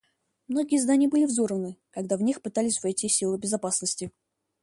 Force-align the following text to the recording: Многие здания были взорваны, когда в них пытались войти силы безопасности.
Многие 0.47 0.79
здания 0.79 1.07
были 1.07 1.25
взорваны, 1.25 1.77
когда 1.91 2.17
в 2.17 2.23
них 2.23 2.41
пытались 2.41 2.81
войти 2.81 3.07
силы 3.07 3.37
безопасности. 3.37 4.09